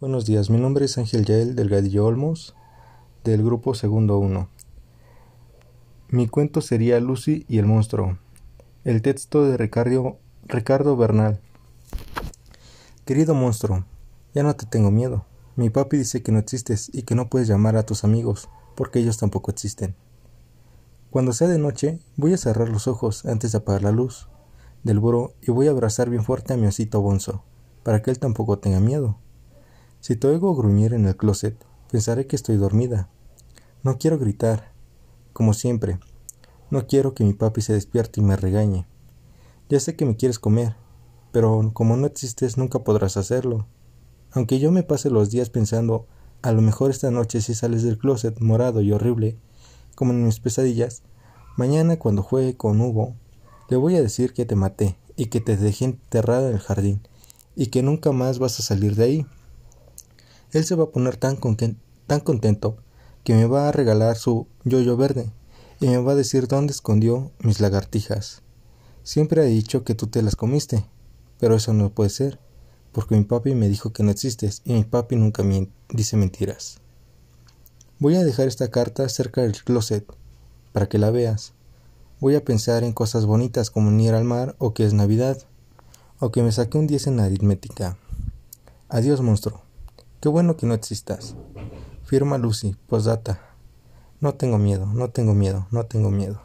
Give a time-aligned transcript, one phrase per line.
[0.00, 2.54] Buenos días, mi nombre es Ángel Yael Delgadillo Olmos,
[3.24, 4.48] del grupo Segundo 1.
[6.10, 8.16] Mi cuento sería Lucy y el monstruo.
[8.84, 11.40] El texto de Ricardo, Ricardo Bernal.
[13.06, 13.86] Querido monstruo,
[14.36, 15.24] ya no te tengo miedo.
[15.56, 19.00] Mi papi dice que no existes y que no puedes llamar a tus amigos, porque
[19.00, 19.96] ellos tampoco existen.
[21.10, 24.28] Cuando sea de noche, voy a cerrar los ojos antes de apagar la luz
[24.84, 27.42] del buró y voy a abrazar bien fuerte a mi osito bonzo,
[27.82, 29.18] para que él tampoco tenga miedo.
[30.00, 31.56] Si te oigo gruñir en el closet,
[31.90, 33.08] pensaré que estoy dormida.
[33.82, 34.72] No quiero gritar,
[35.32, 35.98] como siempre.
[36.70, 38.86] No quiero que mi papi se despierte y me regañe.
[39.68, 40.76] Ya sé que me quieres comer,
[41.32, 43.66] pero como no existes nunca podrás hacerlo.
[44.32, 46.06] Aunque yo me pase los días pensando,
[46.42, 49.36] a lo mejor esta noche si sales del closet morado y horrible,
[49.94, 51.02] como en mis pesadillas,
[51.56, 53.14] mañana cuando juegue con Hugo,
[53.68, 57.00] le voy a decir que te maté y que te dejé enterrada en el jardín
[57.56, 59.26] y que nunca más vas a salir de ahí.
[60.52, 61.38] Él se va a poner tan,
[62.06, 62.76] tan contento
[63.22, 65.30] que me va a regalar su yoyo verde
[65.80, 68.42] y me va a decir dónde escondió mis lagartijas.
[69.02, 70.86] Siempre ha dicho que tú te las comiste,
[71.38, 72.38] pero eso no puede ser,
[72.92, 76.78] porque mi papi me dijo que no existes y mi papi nunca me dice mentiras.
[77.98, 80.06] Voy a dejar esta carta cerca del closet
[80.72, 81.52] para que la veas.
[82.20, 85.42] Voy a pensar en cosas bonitas como ir al mar o que es Navidad,
[86.20, 87.98] o que me saque un 10 en aritmética.
[88.88, 89.67] Adiós, monstruo.
[90.20, 91.36] Qué bueno que no existas.
[92.02, 93.40] Firma Lucy, posdata.
[94.20, 96.42] No tengo miedo, no tengo miedo, no tengo miedo.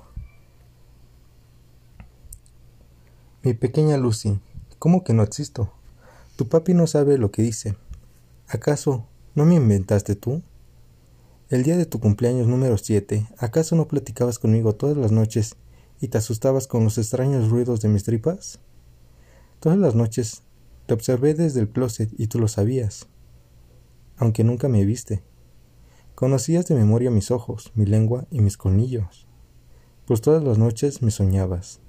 [3.41, 4.39] Mi pequeña Lucy,
[4.77, 5.73] ¿cómo que no existo?
[6.35, 7.75] Tu papi no sabe lo que dice.
[8.47, 10.43] ¿Acaso no me inventaste tú?
[11.49, 15.55] El día de tu cumpleaños número 7, ¿acaso no platicabas conmigo todas las noches
[15.99, 18.59] y te asustabas con los extraños ruidos de mis tripas?
[19.59, 20.43] Todas las noches
[20.85, 23.07] te observé desde el closet y tú lo sabías
[24.23, 25.21] aunque nunca me viste.
[26.15, 29.27] Conocías de memoria mis ojos, mi lengua y mis colmillos,
[30.05, 31.79] pues todas las noches me soñabas.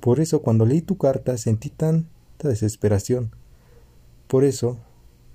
[0.00, 3.34] Por eso cuando leí tu carta sentí tanta desesperación.
[4.26, 4.78] Por eso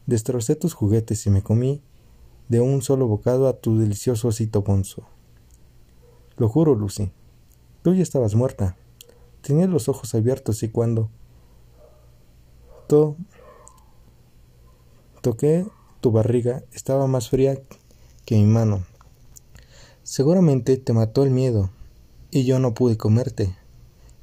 [0.06, 1.82] destrocé tus juguetes y me comí
[2.50, 5.08] de un solo bocado a tu delicioso osito bonzo.
[6.38, 7.12] Lo juro, Lucy,
[7.82, 8.78] tú ya estabas muerta.
[9.42, 11.10] Tenías los ojos abiertos y cuando
[12.88, 13.16] to
[15.22, 15.66] toqué
[16.02, 17.60] tu barriga estaba más fría
[18.26, 18.86] que mi mano.
[20.04, 21.70] Seguramente te mató el miedo,
[22.32, 23.56] y yo no pude comerte,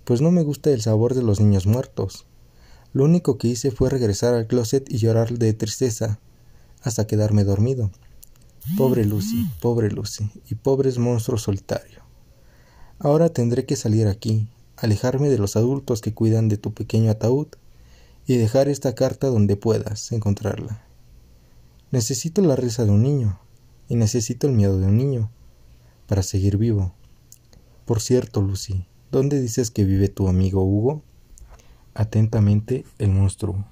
[0.05, 2.27] pues no me gusta el sabor de los niños muertos.
[2.93, 6.21] Lo único que hice fue regresar al closet y llorar de tristeza
[6.83, 7.91] hasta quedarme dormido.
[8.77, 12.03] Pobre Lucy, pobre Lucy, y pobres monstruo solitario.
[12.99, 17.49] Ahora tendré que salir aquí, alejarme de los adultos que cuidan de tu pequeño ataúd
[18.27, 20.83] y dejar esta carta donde puedas encontrarla.
[21.95, 23.39] Necesito la risa de un niño
[23.89, 25.31] y necesito el miedo de un niño
[26.09, 26.93] para seguir vivo.
[27.85, 31.05] Por cierto, Lucy, ¿dónde dices que vive tu amigo Hugo?
[31.95, 33.65] Atentamente, el monstruo.